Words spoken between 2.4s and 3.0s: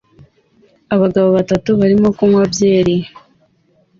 byeri